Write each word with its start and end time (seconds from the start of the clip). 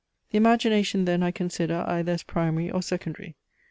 The 0.31 0.37
Imagination 0.39 1.05
then 1.05 1.21
I 1.21 1.29
consider 1.29 1.83
either 1.87 2.13
as 2.13 2.23
primary, 2.23 2.71
or 2.71 2.81
secondary. 2.81 3.35